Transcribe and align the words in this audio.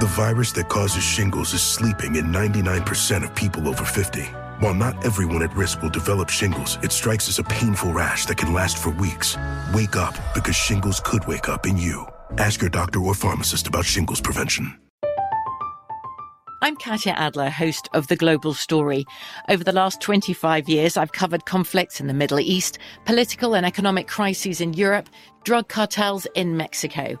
The 0.00 0.06
virus 0.06 0.50
that 0.52 0.68
causes 0.68 1.04
shingles 1.04 1.54
is 1.54 1.62
sleeping 1.62 2.16
in 2.16 2.24
99% 2.24 3.22
of 3.22 3.32
people 3.36 3.68
over 3.68 3.84
50. 3.84 4.22
While 4.58 4.74
not 4.74 5.04
everyone 5.04 5.40
at 5.44 5.54
risk 5.54 5.82
will 5.82 5.88
develop 5.88 6.30
shingles, 6.30 6.78
it 6.82 6.90
strikes 6.90 7.28
as 7.28 7.38
a 7.38 7.44
painful 7.44 7.92
rash 7.92 8.26
that 8.26 8.36
can 8.36 8.52
last 8.52 8.76
for 8.76 8.90
weeks. 8.90 9.36
Wake 9.72 9.94
up 9.94 10.16
because 10.34 10.56
shingles 10.56 10.98
could 10.98 11.24
wake 11.28 11.48
up 11.48 11.64
in 11.64 11.76
you. 11.76 12.06
Ask 12.38 12.60
your 12.60 12.70
doctor 12.70 12.98
or 12.98 13.14
pharmacist 13.14 13.68
about 13.68 13.84
shingles 13.84 14.20
prevention. 14.20 14.76
I'm 16.60 16.74
Katya 16.74 17.12
Adler, 17.12 17.50
host 17.50 17.88
of 17.92 18.08
The 18.08 18.16
Global 18.16 18.52
Story. 18.52 19.04
Over 19.48 19.62
the 19.62 19.70
last 19.70 20.00
25 20.00 20.68
years, 20.68 20.96
I've 20.96 21.12
covered 21.12 21.44
conflicts 21.44 22.00
in 22.00 22.08
the 22.08 22.14
Middle 22.14 22.40
East, 22.40 22.78
political 23.04 23.54
and 23.54 23.64
economic 23.64 24.08
crises 24.08 24.60
in 24.60 24.72
Europe, 24.72 25.08
drug 25.44 25.68
cartels 25.68 26.26
in 26.34 26.56
Mexico. 26.56 27.20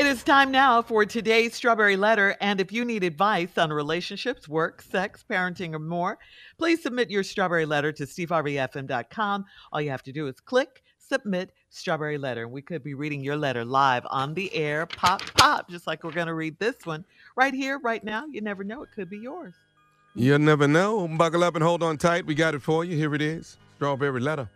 It 0.00 0.06
is 0.06 0.22
time 0.22 0.50
now 0.50 0.80
for 0.80 1.04
today's 1.04 1.54
Strawberry 1.54 1.94
Letter. 1.94 2.34
And 2.40 2.58
if 2.58 2.72
you 2.72 2.86
need 2.86 3.04
advice 3.04 3.58
on 3.58 3.70
relationships, 3.70 4.48
work, 4.48 4.80
sex, 4.80 5.22
parenting, 5.28 5.74
or 5.74 5.78
more, 5.78 6.18
please 6.56 6.82
submit 6.82 7.10
your 7.10 7.22
Strawberry 7.22 7.66
Letter 7.66 7.92
to 7.92 8.04
steveharveyfm.com. 8.04 9.44
All 9.70 9.80
you 9.82 9.90
have 9.90 10.02
to 10.04 10.10
do 10.10 10.26
is 10.26 10.40
click 10.40 10.82
submit 10.98 11.52
Strawberry 11.68 12.16
Letter. 12.16 12.44
And 12.44 12.50
we 12.50 12.62
could 12.62 12.82
be 12.82 12.94
reading 12.94 13.22
your 13.22 13.36
letter 13.36 13.62
live 13.62 14.06
on 14.08 14.32
the 14.32 14.50
air, 14.54 14.86
pop, 14.86 15.20
pop, 15.34 15.68
just 15.68 15.86
like 15.86 16.02
we're 16.02 16.12
going 16.12 16.28
to 16.28 16.34
read 16.34 16.58
this 16.58 16.76
one 16.84 17.04
right 17.36 17.52
here, 17.52 17.78
right 17.80 18.02
now. 18.02 18.24
You 18.24 18.40
never 18.40 18.64
know, 18.64 18.82
it 18.82 18.92
could 18.94 19.10
be 19.10 19.18
yours. 19.18 19.52
You 20.14 20.38
never 20.38 20.66
know. 20.66 21.08
Buckle 21.08 21.44
up 21.44 21.56
and 21.56 21.62
hold 21.62 21.82
on 21.82 21.98
tight. 21.98 22.24
We 22.24 22.34
got 22.34 22.54
it 22.54 22.62
for 22.62 22.86
you. 22.86 22.96
Here 22.96 23.14
it 23.14 23.20
is 23.20 23.58
Strawberry 23.76 24.20
Letter. 24.20 24.48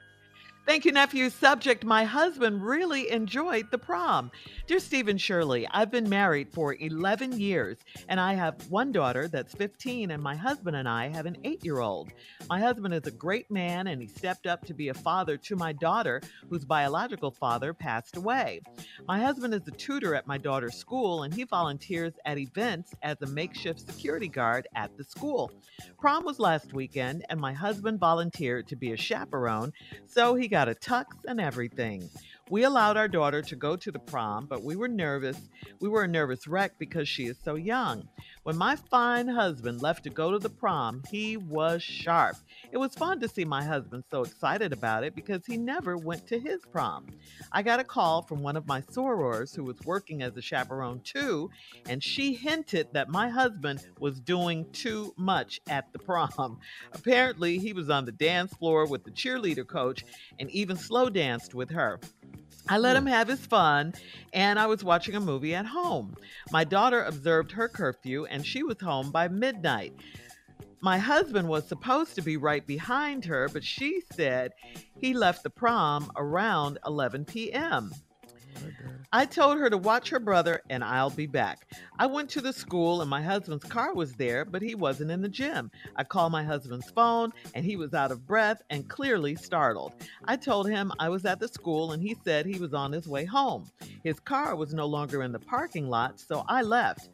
Thank 0.67 0.87
you, 0.87 0.93
nephew. 0.93 1.29
Subject 1.29 1.85
My 1.85 2.05
husband 2.05 2.65
really 2.65 3.11
enjoyed 3.11 3.71
the 3.71 3.77
prom. 3.77 4.31
Dear 4.67 4.79
Stephen 4.79 5.19
Shirley, 5.19 5.69
I've 5.71 5.91
been 5.91 6.09
married 6.09 6.51
for 6.55 6.75
11 6.81 7.39
years 7.39 7.77
and 8.09 8.19
I 8.19 8.33
have 8.33 8.71
one 8.71 8.91
daughter 8.91 9.29
that's 9.29 9.55
15, 9.55 10.11
and 10.11 10.23
my 10.23 10.35
husband 10.35 10.75
and 10.75 10.89
I 10.89 11.09
have 11.09 11.27
an 11.27 11.37
eight 11.45 11.63
year 11.67 11.81
old. 11.81 12.13
My 12.49 12.59
husband 12.59 12.95
is 12.95 13.07
a 13.07 13.11
great 13.11 13.51
man 13.51 13.89
and 13.89 14.01
he 14.01 14.09
stepped 14.09 14.47
up 14.47 14.65
to 14.65 14.73
be 14.73 14.89
a 14.89 14.95
father 14.95 15.37
to 15.37 15.55
my 15.55 15.75
daughter, 15.75 16.23
whose 16.49 16.65
biological 16.65 17.31
father 17.31 17.75
passed 17.75 18.17
away. 18.17 18.63
My 19.07 19.21
husband 19.21 19.53
is 19.53 19.69
a 19.69 19.73
tutor 19.73 20.15
at 20.15 20.27
my 20.27 20.39
daughter's 20.39 20.77
school 20.77 21.25
and 21.25 21.35
he 21.35 21.45
volunteers 21.45 22.15
at 22.25 22.39
events 22.39 22.95
as 23.03 23.21
a 23.21 23.27
makeshift 23.27 23.81
security 23.81 24.29
guard 24.29 24.67
at 24.75 24.97
the 24.97 25.05
school. 25.05 25.53
Prom 25.99 26.25
was 26.25 26.39
last 26.39 26.73
weekend 26.73 27.27
and 27.29 27.39
my 27.39 27.53
husband 27.53 28.01
volunteered 28.01 28.67
to 28.69 28.77
be 28.77 28.93
a 28.93 28.97
chaperone, 28.97 29.71
so 30.07 30.35
he 30.35 30.49
got 30.55 30.69
a 30.69 30.75
tux 30.77 31.07
and 31.27 31.41
everything. 31.41 32.09
We 32.51 32.65
allowed 32.65 32.99
our 32.99 33.09
daughter 33.09 33.41
to 33.41 33.57
go 33.57 33.75
to 33.75 33.91
the 33.91 33.99
prom, 33.99 34.45
but 34.45 34.63
we 34.63 34.77
were 34.77 34.87
nervous. 34.87 35.49
We 35.81 35.89
were 35.89 36.03
a 36.03 36.09
nervous 36.09 36.47
wreck 36.47 36.73
because 36.79 37.09
she 37.09 37.25
is 37.25 37.39
so 37.43 37.55
young. 37.55 38.07
When 38.43 38.59
my 38.59 38.77
fine 38.77 39.29
husband 39.29 39.81
left 39.81 40.05
to 40.05 40.11
go 40.11 40.31
to 40.31 40.39
the 40.39 40.51
prom, 40.51 41.03
he 41.11 41.39
was 41.39 41.83
sharp. 41.83 42.37
It 42.71 42.77
was 42.77 42.95
fun 42.95 43.19
to 43.21 43.29
see 43.29 43.47
my 43.47 43.65
husband 43.65 44.05
so 44.11 44.21
excited 44.21 44.75
about 44.75 45.05
it 45.05 45.15
because 45.15 45.47
he 45.47 45.57
never 45.57 45.97
went 45.97 46.27
to 46.27 46.39
his 46.39 46.61
prom. 46.71 47.07
I 47.51 47.63
got 47.63 47.81
a 47.81 47.85
call 47.85 48.21
from 48.21 48.43
one 48.43 48.59
of 48.59 48.67
my 48.67 48.83
sorors 48.83 49.57
who 49.57 49.65
was 49.65 49.81
working 49.87 50.23
as 50.23 50.37
a 50.37 50.43
chaperone 50.43 51.01
too, 51.01 51.49
and 51.89 52.05
she 52.05 52.35
hinted 52.35 52.89
that 52.93 53.09
my 53.09 53.31
husband 53.31 53.87
was 53.99 54.21
doing 54.21 54.71
too 54.73 55.15
much 55.17 55.63
at 55.67 55.91
the 55.95 55.99
prom. 55.99 56.59
Apparently, 56.93 57.57
he 57.57 57.73
was 57.73 57.89
on 57.89 58.05
the 58.05 58.13
dance 58.13 58.53
floor 58.53 58.87
with 58.87 59.03
the 59.05 59.11
cheerleader 59.11 59.67
coach 59.67 60.05
and 60.39 60.51
even 60.51 60.77
slow 60.77 61.09
danced 61.09 61.55
with 61.55 61.71
her. 61.71 61.99
I 62.69 62.79
let 62.79 62.97
him 62.97 63.07
have 63.07 63.29
his 63.29 63.45
fun, 63.45 63.95
and 64.33 64.59
I 64.59 64.67
was 64.67 64.83
watching 64.83 65.15
a 65.15 65.21
movie 65.21 65.55
at 65.55 65.67
home. 65.67 66.17
My 66.51 66.65
daughter 66.65 67.03
observed 67.03 67.53
her 67.53 67.69
curfew, 67.69 68.25
and 68.25 68.45
she 68.45 68.63
was 68.63 68.81
home 68.81 69.11
by 69.11 69.29
midnight. 69.29 69.93
My 70.81 70.99
husband 70.99 71.49
was 71.49 71.67
supposed 71.67 72.15
to 72.15 72.23
be 72.23 72.37
right 72.37 72.67
behind 72.67 73.25
her, 73.27 73.49
but 73.49 73.65
she 73.65 74.03
said 74.13 74.53
he 75.01 75.15
left 75.15 75.43
the 75.43 75.51
prom 75.51 76.11
around 76.17 76.79
11 76.87 77.25
p.m. 77.27 77.93
I 79.15 79.27
told 79.27 79.59
her 79.59 79.71
to 79.71 79.79
watch 79.79 80.11
her 80.11 80.19
brother 80.19 80.61
and 80.71 80.83
I'll 80.83 81.09
be 81.09 81.29
back. 81.29 81.71
I 82.01 82.07
went 82.07 82.29
to 82.31 82.41
the 82.41 82.53
school 82.53 83.01
and 83.01 83.09
my 83.09 83.23
husband's 83.23 83.63
car 83.63 83.95
was 83.95 84.15
there, 84.15 84.45
but 84.45 84.61
he 84.61 84.75
wasn't 84.75 85.13
in 85.13 85.23
the 85.23 85.29
gym. 85.29 85.71
I 85.95 86.03
called 86.03 86.33
my 86.33 86.43
husband's 86.43 86.91
phone 86.91 87.33
and 87.55 87.65
he 87.65 87.77
was 87.77 87.95
out 87.95 88.11
of 88.11 88.27
breath 88.27 88.61
and 88.71 88.91
clearly 88.91 89.37
startled. 89.37 89.93
I 90.25 90.35
told 90.35 90.69
him 90.69 90.91
I 90.99 91.11
was 91.11 91.25
at 91.27 91.39
the 91.39 91.47
school 91.47 91.93
and 91.93 92.03
he 92.03 92.17
said 92.25 92.45
he 92.45 92.59
was 92.59 92.75
on 92.75 92.91
his 92.91 93.07
way 93.07 93.25
home. 93.25 93.71
His 94.03 94.19
car 94.19 94.57
was 94.57 94.75
no 94.75 94.87
longer 94.87 95.23
in 95.23 95.31
the 95.31 95.39
parking 95.39 95.89
lot, 95.89 96.19
so 96.19 96.45
I 96.49 96.63
left. 96.63 97.11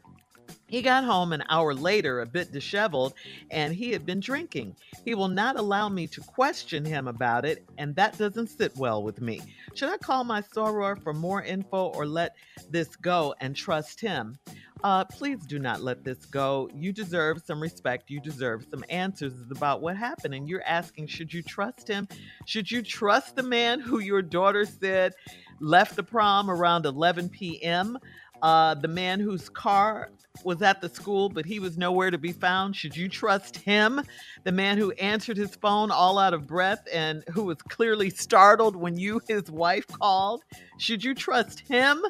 He 0.67 0.81
got 0.81 1.03
home 1.03 1.33
an 1.33 1.43
hour 1.49 1.73
later, 1.73 2.21
a 2.21 2.25
bit 2.25 2.51
disheveled, 2.51 3.13
and 3.49 3.73
he 3.73 3.91
had 3.91 4.05
been 4.05 4.19
drinking. 4.19 4.75
He 5.03 5.15
will 5.15 5.27
not 5.27 5.57
allow 5.57 5.89
me 5.89 6.07
to 6.07 6.21
question 6.21 6.85
him 6.85 7.07
about 7.07 7.45
it, 7.45 7.67
and 7.77 7.95
that 7.95 8.17
doesn't 8.17 8.47
sit 8.47 8.75
well 8.77 9.03
with 9.03 9.21
me. 9.21 9.41
Should 9.75 9.89
I 9.89 9.97
call 9.97 10.23
my 10.23 10.41
soror 10.41 11.01
for 11.01 11.13
more 11.13 11.43
info 11.43 11.87
or 11.87 12.05
let 12.05 12.35
this 12.69 12.95
go 12.95 13.35
and 13.39 13.55
trust 13.55 13.99
him? 13.99 14.37
Uh, 14.83 15.05
please 15.05 15.45
do 15.45 15.59
not 15.59 15.81
let 15.81 16.03
this 16.03 16.25
go. 16.25 16.69
You 16.73 16.91
deserve 16.91 17.41
some 17.45 17.61
respect. 17.61 18.09
You 18.09 18.19
deserve 18.19 18.65
some 18.69 18.83
answers 18.89 19.33
about 19.51 19.81
what 19.81 19.95
happened. 19.95 20.33
And 20.33 20.49
you're 20.49 20.63
asking, 20.63 21.07
should 21.07 21.33
you 21.33 21.43
trust 21.43 21.87
him? 21.87 22.07
Should 22.45 22.71
you 22.71 22.81
trust 22.81 23.35
the 23.35 23.43
man 23.43 23.79
who 23.79 23.99
your 23.99 24.21
daughter 24.21 24.65
said 24.65 25.13
left 25.59 25.95
the 25.95 26.03
prom 26.03 26.49
around 26.49 26.85
11 26.85 27.29
p.m.? 27.29 27.99
Uh, 28.41 28.73
the 28.73 28.87
man 28.87 29.19
whose 29.19 29.49
car 29.49 30.09
was 30.43 30.61
at 30.61 30.81
the 30.81 30.89
school, 30.89 31.29
but 31.29 31.45
he 31.45 31.59
was 31.59 31.77
nowhere 31.77 32.11
to 32.11 32.17
be 32.17 32.31
found. 32.31 32.75
Should 32.75 32.95
you 32.95 33.09
trust 33.09 33.57
him? 33.57 34.01
The 34.43 34.51
man 34.51 34.77
who 34.77 34.91
answered 34.93 35.37
his 35.37 35.55
phone 35.55 35.91
all 35.91 36.17
out 36.17 36.33
of 36.33 36.47
breath 36.47 36.87
and 36.91 37.23
who 37.31 37.43
was 37.43 37.61
clearly 37.61 38.09
startled 38.09 38.75
when 38.75 38.97
you, 38.97 39.21
his 39.27 39.51
wife, 39.51 39.87
called. 39.87 40.43
Should 40.77 41.03
you 41.03 41.13
trust 41.13 41.59
him? 41.61 42.01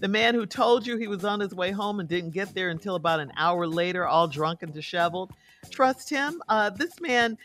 The 0.00 0.08
man 0.08 0.34
who 0.34 0.44
told 0.46 0.86
you 0.86 0.96
he 0.96 1.08
was 1.08 1.24
on 1.24 1.40
his 1.40 1.54
way 1.54 1.70
home 1.70 2.00
and 2.00 2.08
didn't 2.08 2.30
get 2.30 2.54
there 2.54 2.68
until 2.70 2.94
about 2.94 3.20
an 3.20 3.32
hour 3.36 3.66
later, 3.66 4.06
all 4.06 4.28
drunk 4.28 4.62
and 4.62 4.72
disheveled. 4.72 5.32
Trust 5.70 6.10
him? 6.10 6.42
Uh, 6.48 6.70
this 6.70 7.00
man 7.00 7.38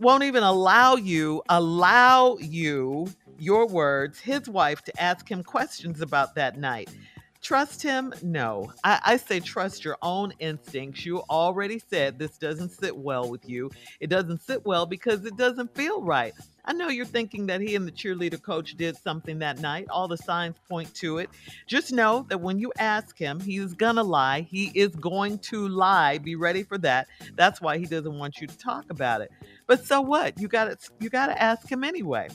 won't 0.00 0.22
even 0.24 0.42
allow 0.42 0.96
you, 0.96 1.42
allow 1.48 2.36
you, 2.38 3.08
your 3.38 3.66
words, 3.66 4.18
his 4.20 4.48
wife, 4.48 4.82
to 4.82 5.02
ask 5.02 5.28
him 5.30 5.42
questions 5.42 6.00
about 6.00 6.34
that 6.34 6.58
night. 6.58 6.90
Trust 7.40 7.82
him? 7.82 8.12
No. 8.22 8.72
I, 8.82 9.00
I, 9.04 9.16
say 9.16 9.38
trust 9.38 9.84
your 9.84 9.96
own 10.02 10.32
instincts. 10.40 11.06
You 11.06 11.20
already 11.30 11.78
said 11.78 12.18
this 12.18 12.36
doesn't 12.36 12.70
sit 12.70 12.96
well 12.96 13.30
with 13.30 13.48
you. 13.48 13.70
It 14.00 14.10
doesn't 14.10 14.42
sit 14.42 14.66
well 14.66 14.86
because 14.86 15.24
it 15.24 15.36
doesn't 15.36 15.74
feel 15.74 16.02
right. 16.02 16.34
I 16.64 16.72
know 16.72 16.88
you're 16.88 17.06
thinking 17.06 17.46
that 17.46 17.60
he 17.60 17.76
and 17.76 17.86
the 17.86 17.92
cheerleader 17.92 18.42
coach 18.42 18.76
did 18.76 18.96
something 18.96 19.38
that 19.38 19.60
night. 19.60 19.86
All 19.88 20.08
the 20.08 20.18
signs 20.18 20.56
point 20.68 20.92
to 20.96 21.18
it. 21.18 21.30
Just 21.66 21.92
know 21.92 22.26
that 22.28 22.40
when 22.40 22.58
you 22.58 22.72
ask 22.78 23.16
him, 23.16 23.40
he's 23.40 23.72
gonna 23.72 24.02
lie. 24.02 24.42
He 24.42 24.72
is 24.74 24.94
going 24.96 25.38
to 25.38 25.68
lie. 25.68 26.18
Be 26.18 26.34
ready 26.34 26.64
for 26.64 26.76
that. 26.78 27.06
That's 27.36 27.60
why 27.60 27.78
he 27.78 27.86
doesn't 27.86 28.18
want 28.18 28.40
you 28.40 28.48
to 28.48 28.58
talk 28.58 28.90
about 28.90 29.20
it. 29.20 29.30
But 29.66 29.86
so 29.86 30.00
what? 30.00 30.38
You 30.40 30.48
got 30.48 30.78
to 30.78 30.90
you 30.98 31.08
got 31.08 31.26
to 31.26 31.40
ask 31.40 31.70
him 31.70 31.84
anyway. 31.84 32.28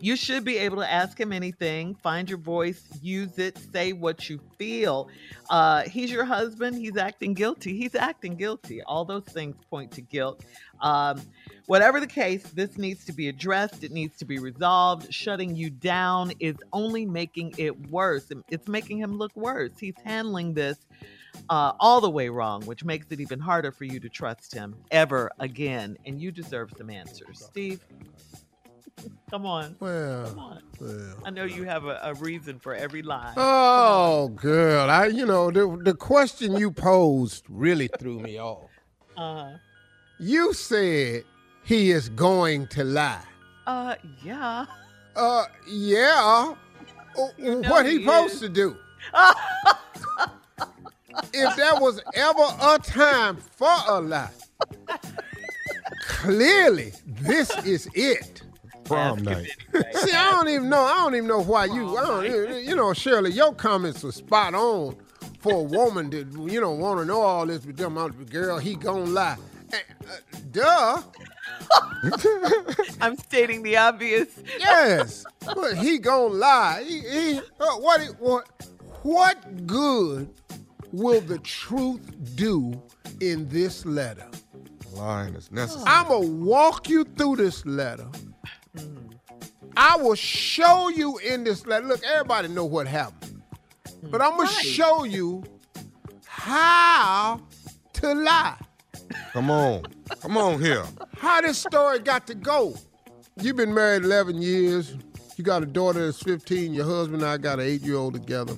You 0.00 0.16
should 0.16 0.44
be 0.44 0.58
able 0.58 0.76
to 0.78 0.90
ask 0.90 1.18
him 1.18 1.32
anything, 1.32 1.94
find 1.94 2.28
your 2.28 2.38
voice, 2.38 2.82
use 3.00 3.38
it, 3.38 3.58
say 3.72 3.92
what 3.92 4.28
you 4.28 4.40
feel. 4.58 5.08
Uh, 5.50 5.82
he's 5.82 6.10
your 6.10 6.24
husband. 6.24 6.76
He's 6.76 6.96
acting 6.96 7.34
guilty. 7.34 7.76
He's 7.76 7.94
acting 7.94 8.36
guilty. 8.36 8.82
All 8.82 9.04
those 9.04 9.24
things 9.24 9.56
point 9.70 9.90
to 9.92 10.00
guilt. 10.02 10.44
Um, 10.80 11.20
whatever 11.66 12.00
the 12.00 12.06
case, 12.06 12.42
this 12.50 12.76
needs 12.76 13.04
to 13.06 13.12
be 13.12 13.28
addressed. 13.28 13.84
It 13.84 13.92
needs 13.92 14.16
to 14.18 14.24
be 14.24 14.38
resolved. 14.38 15.12
Shutting 15.12 15.54
you 15.56 15.70
down 15.70 16.32
is 16.40 16.56
only 16.72 17.06
making 17.06 17.54
it 17.58 17.90
worse. 17.90 18.30
It's 18.48 18.68
making 18.68 18.98
him 18.98 19.16
look 19.18 19.34
worse. 19.36 19.72
He's 19.78 19.94
handling 20.04 20.54
this 20.54 20.78
uh, 21.50 21.72
all 21.80 22.00
the 22.00 22.10
way 22.10 22.28
wrong, 22.28 22.62
which 22.62 22.84
makes 22.84 23.06
it 23.10 23.20
even 23.20 23.38
harder 23.38 23.70
for 23.70 23.84
you 23.84 24.00
to 24.00 24.08
trust 24.08 24.54
him 24.54 24.74
ever 24.90 25.30
again. 25.38 25.96
And 26.06 26.20
you 26.20 26.30
deserve 26.30 26.72
some 26.76 26.90
answers. 26.90 27.44
Steve? 27.44 27.80
Come 29.30 29.44
on. 29.46 29.76
Well, 29.80 30.26
Come 30.28 30.38
on. 30.38 30.62
well. 30.80 31.14
I 31.24 31.30
know 31.30 31.44
you 31.44 31.64
have 31.64 31.84
a, 31.84 31.98
a 32.02 32.14
reason 32.14 32.58
for 32.58 32.74
every 32.74 33.02
lie. 33.02 33.34
Oh, 33.36 34.28
girl. 34.28 34.88
I, 34.88 35.06
you 35.06 35.26
know, 35.26 35.50
the 35.50 35.66
the 35.84 35.94
question 35.94 36.56
you 36.56 36.70
posed 36.70 37.44
really 37.48 37.88
threw 37.98 38.18
me 38.20 38.38
off. 38.40 38.70
Uh-huh. 39.16 39.56
You 40.18 40.52
said 40.54 41.24
he 41.64 41.90
is 41.90 42.08
going 42.10 42.68
to 42.68 42.84
lie. 42.84 43.20
uh, 43.66 43.96
yeah. 44.24 44.64
Uh, 45.14 45.44
yeah. 45.68 46.54
Uh, 47.18 47.28
You 47.38 47.60
know 47.62 47.70
what 47.70 47.86
he 47.86 47.98
he 47.98 48.04
supposed 48.04 48.40
to 48.40 48.48
do? 48.48 48.76
if 51.32 51.56
there 51.56 51.74
was 51.80 52.00
ever 52.14 52.46
a 52.60 52.78
time 52.78 53.36
for 53.36 53.74
a 53.88 54.00
lie, 54.00 54.30
clearly 56.06 56.92
this 57.06 57.50
is 57.64 57.88
it. 57.94 58.42
Prom 58.86 59.22
night. 59.22 59.48
See, 59.94 60.12
I 60.12 60.30
don't 60.32 60.48
even 60.48 60.68
know. 60.68 60.80
I 60.80 60.96
don't 60.96 61.14
even 61.14 61.28
know 61.28 61.42
why 61.42 61.66
you. 61.66 61.96
I 61.96 62.06
don't, 62.06 62.24
you- 62.24 62.54
you 62.56 62.76
know, 62.76 62.92
Shirley, 62.92 63.32
your 63.32 63.54
comments 63.54 64.02
were 64.02 64.12
spot 64.12 64.54
on 64.54 64.96
for 65.40 65.52
a 65.54 65.62
woman 65.62 66.10
that 66.10 66.30
you 66.52 66.60
know 66.60 66.72
want 66.72 67.00
to 67.00 67.04
know 67.04 67.20
all 67.20 67.46
this, 67.46 67.64
but 67.64 67.76
them 67.76 67.98
out, 67.98 68.14
girl, 68.30 68.58
he 68.58 68.74
gonna 68.76 69.04
lie. 69.04 69.36
Eh, 69.72 69.76
uh, 70.08 70.38
duh. 70.52 71.02
I'm 73.00 73.16
stating 73.16 73.62
the 73.62 73.76
obvious. 73.76 74.28
Yes, 74.58 75.24
but 75.54 75.76
he 75.78 75.98
gonna 75.98 76.34
lie. 76.34 76.84
He, 76.86 77.00
he 77.00 77.38
uh, 77.38 77.66
what, 77.78 78.00
what 78.18 78.48
what 79.02 79.66
good 79.66 80.28
will 80.92 81.20
the 81.20 81.38
truth 81.38 82.00
do 82.36 82.80
in 83.20 83.48
this 83.48 83.84
letter? 83.86 84.26
Lying 84.92 85.34
is 85.34 85.50
necessary. 85.52 85.84
I'm 85.86 86.08
gonna 86.08 86.26
walk 86.26 86.88
you 86.88 87.04
through 87.04 87.36
this 87.36 87.64
letter. 87.66 88.06
I 89.76 89.96
will 89.96 90.14
show 90.14 90.88
you 90.88 91.18
in 91.18 91.44
this 91.44 91.66
letter. 91.66 91.86
Look, 91.86 92.02
everybody 92.04 92.48
know 92.48 92.64
what 92.64 92.86
happened, 92.86 93.42
hmm. 94.00 94.10
but 94.10 94.22
I'm 94.22 94.30
gonna 94.32 94.44
Right. 94.44 94.64
show 94.64 95.04
you 95.04 95.44
how 96.26 97.40
to 97.94 98.14
lie. 98.14 98.56
Come 99.32 99.50
on. 99.50 99.82
Come 100.20 100.36
on 100.36 100.60
here. 100.60 100.84
How 101.18 101.40
this 101.40 101.58
story 101.58 101.98
got 101.98 102.26
to 102.28 102.34
go. 102.34 102.74
You've 103.40 103.56
been 103.56 103.74
married 103.74 104.04
11 104.04 104.40
years. 104.40 104.94
You 105.36 105.44
got 105.44 105.62
a 105.62 105.66
daughter 105.66 106.06
that's 106.06 106.22
15. 106.22 106.72
Your 106.72 106.86
husband 106.86 107.22
and 107.22 107.30
I 107.30 107.36
got 107.36 107.58
an 107.60 107.66
eight-year-old 107.66 108.14
together. 108.14 108.54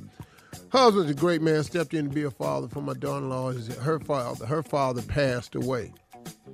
Husband's 0.71 1.11
a 1.11 1.15
great 1.15 1.43
man. 1.43 1.65
Stepped 1.65 1.95
in 1.95 2.09
to 2.09 2.15
be 2.15 2.23
a 2.23 2.31
father 2.31 2.69
for 2.69 2.81
my 2.81 2.95
daughter-in-law. 2.95 3.53
Her 3.81 3.99
father, 3.99 4.47
her 4.47 4.63
father 4.63 5.03
passed 5.03 5.55
away. 5.57 5.93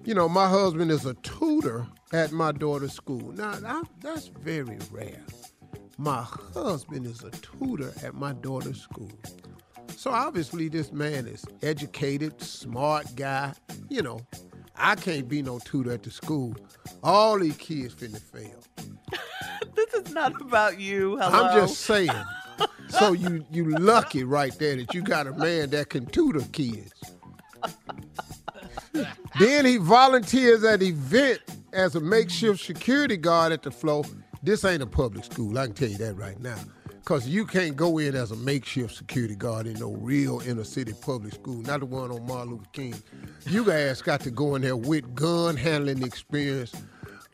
You 0.05 0.15
know, 0.15 0.29
my 0.29 0.49
husband 0.49 0.91
is 0.91 1.06
a 1.06 1.15
tutor 1.15 1.87
at 2.12 2.32
my 2.32 2.53
daughter's 2.53 2.93
school. 2.93 3.32
Now, 3.32 3.55
I, 3.65 3.82
that's 4.00 4.29
very 4.29 4.79
rare. 4.91 5.25
My 5.97 6.23
husband 6.23 7.06
is 7.06 7.23
a 7.23 7.31
tutor 7.31 7.93
at 8.03 8.15
my 8.15 8.32
daughter's 8.35 8.81
school. 8.81 9.12
So 9.97 10.11
obviously, 10.11 10.69
this 10.69 10.93
man 10.93 11.26
is 11.26 11.44
educated, 11.62 12.43
smart 12.43 13.15
guy. 13.17 13.55
You 13.88 14.03
know, 14.03 14.21
I 14.76 14.97
can't 14.97 15.29
be 15.29 15.41
no 15.41 15.59
tutor 15.61 15.93
at 15.93 16.03
the 16.03 16.11
school. 16.11 16.56
All 17.03 17.38
these 17.38 17.56
kids 17.56 17.94
finna 17.94 18.21
fail. 18.21 18.62
This 19.75 19.94
is 19.94 20.12
not 20.12 20.41
about 20.41 20.81
you. 20.81 21.17
Hello. 21.17 21.44
I'm 21.44 21.61
just 21.61 21.81
saying. 21.81 22.11
so 22.88 23.12
you 23.12 23.44
you 23.50 23.65
lucky 23.79 24.25
right 24.25 24.56
there 24.59 24.76
that 24.76 24.94
you 24.94 25.03
got 25.03 25.26
a 25.26 25.32
man 25.32 25.71
that 25.71 25.91
can 25.91 26.06
tutor 26.06 26.44
kids. 26.53 26.93
then 29.38 29.64
he 29.64 29.76
volunteers 29.76 30.64
at 30.64 30.82
event 30.82 31.41
as 31.73 31.94
a 31.96 32.00
makeshift 32.00 32.64
security 32.64 33.17
guard 33.17 33.52
at 33.52 33.62
the 33.62 33.70
flow. 33.70 34.05
This 34.43 34.64
ain't 34.64 34.82
a 34.82 34.87
public 34.87 35.25
school, 35.25 35.58
I 35.58 35.67
can 35.67 35.75
tell 35.75 35.88
you 35.88 35.99
that 35.99 36.14
right 36.14 36.38
now. 36.41 36.58
Cause 37.05 37.29
you 37.29 37.44
can't 37.44 37.76
go 37.76 37.99
in 37.99 38.14
as 38.14 38.31
a 38.31 38.37
makeshift 38.37 38.94
security 38.94 39.35
guard 39.35 39.67
in 39.67 39.75
no 39.75 39.93
real 39.93 40.41
inner 40.41 40.64
city 40.64 40.94
public 41.02 41.35
school, 41.35 41.61
not 41.62 41.81
the 41.81 41.87
one 41.87 42.11
on 42.11 42.26
Martin 42.26 42.52
Luther 42.52 42.64
King. 42.73 42.95
You 43.47 43.62
guys 43.64 44.00
got 44.00 44.21
to 44.21 44.30
go 44.30 44.54
in 44.54 44.62
there 44.62 44.76
with 44.76 45.14
gun 45.14 45.54
handling 45.57 46.02
experience, 46.02 46.73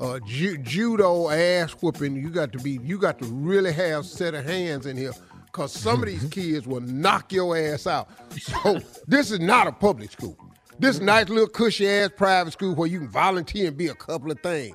uh, 0.00 0.18
ju- 0.26 0.58
judo 0.58 1.28
ass 1.30 1.70
whooping. 1.72 2.16
You 2.16 2.30
got 2.30 2.50
to 2.52 2.58
be, 2.58 2.80
you 2.82 2.98
got 2.98 3.20
to 3.20 3.26
really 3.26 3.72
have 3.72 4.06
set 4.06 4.34
of 4.34 4.44
hands 4.44 4.86
in 4.86 4.96
here, 4.96 5.12
cause 5.52 5.72
some 5.72 6.02
of 6.02 6.06
these 6.08 6.24
kids 6.30 6.66
will 6.66 6.80
knock 6.80 7.32
your 7.32 7.56
ass 7.56 7.86
out. 7.86 8.08
So 8.40 8.80
this 9.06 9.30
is 9.30 9.38
not 9.38 9.68
a 9.68 9.72
public 9.72 10.10
school. 10.10 10.36
This 10.80 10.96
is 10.96 11.02
a 11.02 11.04
nice 11.04 11.28
little 11.28 11.46
cushy 11.46 11.86
ass 11.86 12.08
private 12.16 12.54
school 12.54 12.74
where 12.74 12.88
you 12.88 13.00
can 13.00 13.08
volunteer 13.08 13.68
and 13.68 13.76
be 13.76 13.88
a 13.88 13.94
couple 13.94 14.30
of 14.30 14.40
things. 14.40 14.74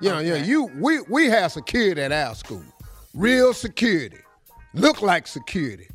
Yeah, 0.00 0.20
yeah. 0.20 0.36
You 0.36 0.70
we 0.78 1.00
we 1.10 1.26
have 1.26 1.50
security 1.50 2.00
at 2.02 2.12
our 2.12 2.36
school. 2.36 2.62
Real 3.14 3.52
security. 3.52 4.18
Look 4.74 5.02
like 5.02 5.26
security. 5.26 5.88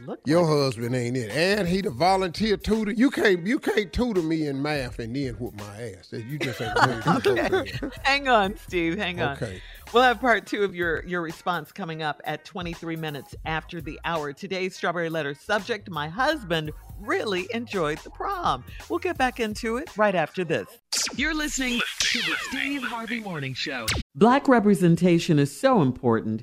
Look 0.00 0.20
Your 0.26 0.46
husband 0.46 0.94
ain't 0.94 1.16
it. 1.16 1.30
And 1.30 1.68
he 1.68 1.80
the 1.80 1.90
volunteer 1.90 2.56
tutor. 2.56 2.92
You 2.92 3.10
can't 3.10 3.46
you 3.46 3.58
can't 3.58 3.92
tutor 3.92 4.22
me 4.22 4.46
in 4.46 4.60
math 4.60 4.98
and 4.98 5.14
then 5.14 5.34
whoop 5.34 5.54
my 5.54 5.82
ass. 5.82 6.12
You 6.12 6.38
just 6.38 6.60
ain't 6.60 6.74
ready 6.76 7.02
to 7.02 7.20
go 7.20 7.34
there. 7.80 7.92
Hang 8.02 8.28
on, 8.28 8.56
Steve. 8.56 8.96
Hang 8.98 9.20
on. 9.20 9.36
Okay. 9.36 9.60
We'll 9.92 10.02
have 10.02 10.20
part 10.20 10.46
two 10.46 10.64
of 10.64 10.74
your, 10.74 11.04
your 11.04 11.22
response 11.22 11.70
coming 11.70 12.02
up 12.02 12.20
at 12.24 12.44
23 12.44 12.96
minutes 12.96 13.36
after 13.44 13.80
the 13.80 14.00
hour. 14.04 14.32
Today's 14.32 14.74
Strawberry 14.74 15.08
Letter 15.08 15.34
subject 15.34 15.88
My 15.88 16.08
husband 16.08 16.72
really 16.98 17.46
enjoyed 17.54 17.98
the 17.98 18.10
prom. 18.10 18.64
We'll 18.88 18.98
get 18.98 19.16
back 19.16 19.38
into 19.38 19.76
it 19.76 19.96
right 19.96 20.14
after 20.14 20.42
this. 20.44 20.66
You're 21.14 21.34
listening 21.34 21.80
to 22.00 22.18
the 22.18 22.34
Steve 22.48 22.82
Harvey 22.82 23.20
Morning 23.20 23.54
Show. 23.54 23.86
Black 24.16 24.48
representation 24.48 25.38
is 25.38 25.56
so 25.56 25.80
important. 25.80 26.42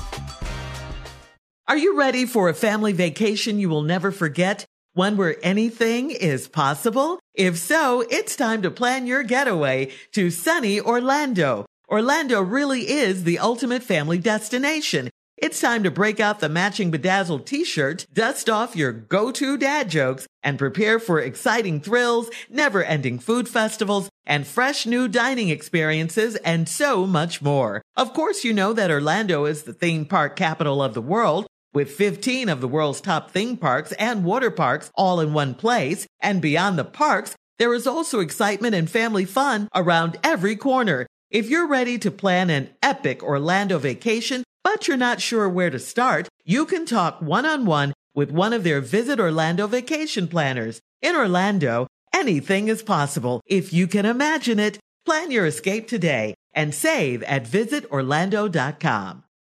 Are 1.67 1.77
you 1.77 1.95
ready 1.95 2.25
for 2.25 2.49
a 2.49 2.53
family 2.53 2.91
vacation 2.91 3.59
you 3.59 3.69
will 3.69 3.83
never 3.83 4.11
forget? 4.11 4.65
One 4.93 5.15
where 5.15 5.37
anything 5.41 6.09
is 6.09 6.47
possible? 6.47 7.19
If 7.33 7.57
so, 7.57 8.03
it's 8.09 8.35
time 8.35 8.63
to 8.63 8.71
plan 8.71 9.07
your 9.07 9.23
getaway 9.23 9.91
to 10.11 10.31
sunny 10.31 10.81
Orlando. 10.81 11.65
Orlando 11.87 12.41
really 12.41 12.89
is 12.89 13.23
the 13.23 13.39
ultimate 13.39 13.83
family 13.83 14.17
destination. 14.17 15.09
It's 15.37 15.61
time 15.61 15.83
to 15.83 15.91
break 15.91 16.19
out 16.19 16.39
the 16.39 16.49
matching 16.49 16.91
bedazzled 16.91 17.47
t-shirt, 17.47 18.05
dust 18.13 18.49
off 18.49 18.75
your 18.75 18.91
go-to 18.91 19.57
dad 19.57 19.89
jokes, 19.89 20.27
and 20.43 20.59
prepare 20.59 20.99
for 20.99 21.19
exciting 21.19 21.79
thrills, 21.79 22.29
never-ending 22.49 23.19
food 23.19 23.47
festivals, 23.47 24.09
and 24.25 24.45
fresh 24.45 24.85
new 24.85 25.07
dining 25.07 25.49
experiences, 25.49 26.35
and 26.37 26.69
so 26.69 27.07
much 27.07 27.41
more. 27.41 27.81
Of 27.95 28.13
course, 28.13 28.43
you 28.43 28.53
know 28.53 28.73
that 28.73 28.91
Orlando 28.91 29.45
is 29.45 29.63
the 29.63 29.73
theme 29.73 30.05
park 30.05 30.35
capital 30.35 30.83
of 30.83 30.93
the 30.93 31.01
world, 31.01 31.47
with 31.73 31.91
15 31.91 32.49
of 32.49 32.61
the 32.61 32.67
world's 32.67 33.01
top 33.01 33.31
theme 33.31 33.57
parks 33.57 33.91
and 33.93 34.23
water 34.23 34.51
parks 34.51 34.91
all 34.95 35.19
in 35.19 35.33
one 35.33 35.55
place. 35.55 36.07
And 36.19 36.41
beyond 36.41 36.77
the 36.77 36.83
parks, 36.83 37.35
there 37.59 37.73
is 37.73 37.87
also 37.87 38.19
excitement 38.19 38.75
and 38.75 38.89
family 38.89 39.25
fun 39.25 39.67
around 39.75 40.17
every 40.23 40.55
corner. 40.55 41.07
If 41.29 41.49
you're 41.49 41.67
ready 41.67 41.97
to 41.99 42.11
plan 42.11 42.49
an 42.49 42.69
epic 42.81 43.23
Orlando 43.23 43.77
vacation, 43.79 44.43
but 44.63 44.87
you're 44.87 44.97
not 44.97 45.21
sure 45.21 45.47
where 45.47 45.69
to 45.69 45.79
start, 45.79 46.27
you 46.43 46.65
can 46.65 46.85
talk 46.85 47.21
one 47.21 47.45
on 47.45 47.65
one 47.65 47.93
with 48.13 48.31
one 48.31 48.53
of 48.53 48.63
their 48.63 48.81
Visit 48.81 49.19
Orlando 49.19 49.67
vacation 49.67 50.27
planners. 50.27 50.81
In 51.01 51.15
Orlando, 51.15 51.87
anything 52.13 52.67
is 52.67 52.83
possible 52.83 53.41
if 53.45 53.71
you 53.71 53.87
can 53.87 54.05
imagine 54.05 54.59
it. 54.59 54.77
Plan 55.05 55.31
your 55.31 55.45
escape 55.45 55.87
today 55.87 56.35
and 56.53 56.73
save 56.73 57.23
at 57.23 57.45
visitorlando.com. 57.45 59.23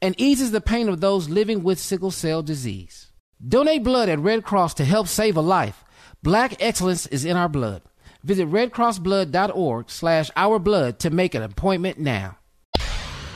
and 0.00 0.14
eases 0.18 0.50
the 0.50 0.60
pain 0.60 0.88
of 0.88 1.00
those 1.00 1.28
living 1.28 1.62
with 1.62 1.78
sickle 1.78 2.10
cell 2.10 2.42
disease. 2.42 3.10
Donate 3.46 3.84
blood 3.84 4.08
at 4.08 4.18
Red 4.18 4.44
Cross 4.44 4.74
to 4.74 4.84
help 4.84 5.08
save 5.08 5.36
a 5.36 5.40
life. 5.40 5.84
Black 6.22 6.56
excellence 6.60 7.06
is 7.06 7.24
in 7.24 7.36
our 7.36 7.48
blood. 7.48 7.82
Visit 8.22 8.48
redcrossblood.org 8.48 9.90
slash 9.90 10.30
ourblood 10.32 10.98
to 10.98 11.10
make 11.10 11.34
an 11.34 11.42
appointment 11.42 11.98
now. 11.98 12.38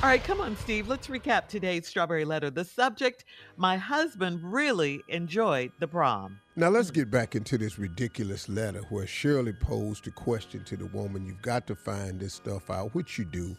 All 0.02 0.08
right, 0.08 0.24
come 0.24 0.40
on, 0.40 0.56
Steve. 0.56 0.88
Let's 0.88 1.08
recap 1.08 1.46
today's 1.46 1.86
Strawberry 1.86 2.24
Letter. 2.24 2.48
The 2.48 2.64
subject 2.64 3.26
My 3.58 3.76
husband 3.76 4.40
really 4.42 5.02
enjoyed 5.08 5.72
the 5.78 5.86
prom. 5.86 6.40
Now 6.56 6.70
let's 6.70 6.90
get 6.90 7.10
back 7.10 7.36
into 7.36 7.58
this 7.58 7.78
ridiculous 7.78 8.48
letter 8.48 8.80
where 8.88 9.06
Shirley 9.06 9.52
posed 9.52 10.06
a 10.06 10.10
question 10.10 10.64
to 10.64 10.76
the 10.78 10.86
woman, 10.86 11.26
You've 11.26 11.42
got 11.42 11.66
to 11.66 11.74
find 11.74 12.18
this 12.18 12.32
stuff 12.32 12.70
out, 12.70 12.94
which 12.94 13.18
you 13.18 13.26
do. 13.26 13.54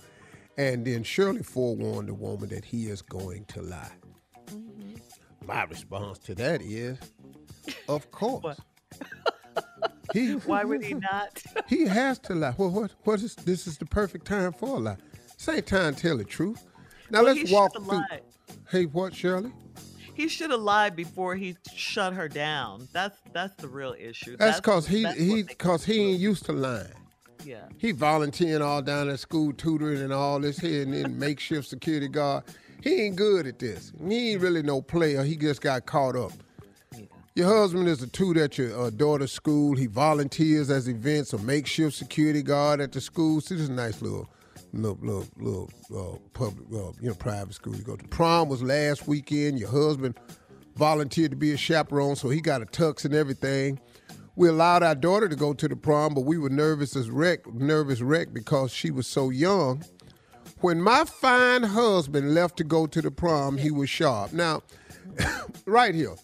And 0.62 0.86
then 0.86 1.02
Shirley 1.02 1.42
forewarned 1.42 2.08
the 2.08 2.14
woman 2.14 2.50
that 2.50 2.64
he 2.64 2.86
is 2.86 3.02
going 3.02 3.46
to 3.46 3.64
lie. 3.64 3.94
Mm-hmm. 4.52 4.94
My 5.48 5.64
response 5.64 6.20
to 6.20 6.36
that 6.36 6.62
is, 6.62 7.00
of 7.90 8.12
course. 8.12 8.62
he, 10.14 10.34
Why 10.34 10.64
would 10.64 10.84
he 10.84 10.94
not? 10.94 11.42
he 11.68 11.86
has 11.86 12.20
to 12.20 12.36
lie. 12.36 12.54
Well, 12.56 12.70
what, 12.70 12.92
what 13.06 13.24
is 13.24 13.34
this? 13.34 13.66
Is 13.66 13.80
the 13.80 13.88
perfect 13.88 14.28
time 14.28 14.54
for 14.54 14.78
a 14.78 14.80
lie. 14.80 14.98
Same 15.36 15.64
time 15.64 15.96
tell 15.96 16.16
the 16.16 16.24
truth. 16.24 16.64
Now 17.10 17.24
well, 17.24 17.34
let's 17.34 17.52
walk 17.52 17.74
through. 17.74 17.86
Lied. 17.86 18.22
Hey, 18.70 18.86
what, 18.86 19.16
Shirley? 19.16 19.52
He 20.14 20.28
should 20.28 20.52
have 20.52 20.62
lied 20.62 20.96
before 20.96 21.36
he 21.36 21.58
shut 21.74 22.14
her 22.14 22.28
down. 22.28 22.88
That's 22.94 23.18
that's 23.34 23.56
the 23.56 23.68
real 23.68 23.96
issue. 23.98 24.38
That's 24.38 24.60
because 24.60 24.86
he 24.86 25.08
he 25.14 25.42
because 25.42 25.86
he 25.86 26.12
ain't 26.12 26.20
used 26.20 26.46
to 26.46 26.54
lying. 26.54 27.01
Yeah. 27.46 27.66
He 27.78 27.92
volunteering 27.92 28.62
all 28.62 28.82
down 28.82 29.10
at 29.10 29.20
school, 29.20 29.54
tutoring 29.54 30.02
and 30.02 30.14
all 30.14 30.40
this 30.40 30.60
here, 30.60 30.84
and 30.84 30.94
then 30.94 31.20
makeshift 31.20 31.68
security 31.68 32.08
guard. 32.08 32.44
He 32.82 33.04
ain't 33.04 33.16
good 33.16 33.46
at 33.46 33.60
this. 33.60 33.92
He 34.08 34.32
ain't 34.32 34.42
really 34.42 34.64
no 34.64 34.82
player. 34.82 35.24
He 35.24 35.36
just 35.36 35.62
got 35.62 35.86
caught 35.86 36.16
up. 36.16 36.32
Yeah. 36.96 37.06
Your 37.36 37.48
husband 37.48 37.88
is 37.88 38.02
a 38.02 38.08
tutor 38.08 38.44
at 38.44 38.58
your 38.58 38.80
uh, 38.80 38.90
daughter's 38.90 39.32
school. 39.32 39.76
He 39.76 39.86
volunteers 39.86 40.70
as 40.70 40.88
events, 40.88 41.34
a 41.34 41.38
makeshift 41.38 41.96
security 41.96 42.42
guard 42.42 42.82
at 42.82 42.92
the 42.92 43.00
school. 43.00 43.40
See, 43.40 43.56
this 43.56 43.64
is 43.64 43.70
a 43.70 43.74
nice 43.74 44.02
little, 44.02 44.28
little, 44.74 44.98
little, 45.02 45.28
little 45.38 45.70
uh, 45.96 46.18
public, 46.34 46.66
uh, 46.74 46.92
you 47.00 47.10
know, 47.10 47.14
private 47.14 47.54
school 47.54 47.76
you 47.76 47.84
go 47.84 47.96
to. 47.96 48.08
Prom 48.08 48.50
was 48.50 48.64
last 48.64 49.08
weekend. 49.08 49.60
Your 49.60 49.70
husband 49.70 50.20
volunteered 50.76 51.32
to 51.32 51.38
be 51.38 51.52
a 51.52 51.58
chaperone, 51.58 52.16
so 52.16 52.30
he 52.30 52.42
got 52.42 52.62
a 52.62 52.66
tux 52.66 53.06
and 53.06 53.14
everything. 53.14 53.80
We 54.36 54.48
allowed 54.50 54.82
our 54.84 54.96
daughter 54.96 55.28
to 55.28 55.36
go 55.36 55.54
to 55.54 55.68
the 55.68 55.76
prom, 55.76 56.14
but 56.14 56.22
we 56.22 56.38
were 56.38 56.50
nervous 56.50 56.96
as 56.96 57.10
wreck, 57.10 57.46
nervous 57.54 58.02
wreck 58.02 58.34
because 58.34 58.72
she 58.72 58.90
was 58.92 59.06
so 59.08 59.30
young. 59.30 59.84
When 60.62 60.82
my 60.82 61.06
fine 61.06 61.64
husband 61.64 62.34
left 62.34 62.58
to 62.58 62.64
go 62.64 62.86
to 62.88 63.02
the 63.02 63.12
prom, 63.12 63.58
he 63.58 63.72
was 63.72 63.90
sharp. 63.90 64.32
Now, 64.32 64.62
right 65.66 65.94
here, 65.94 66.16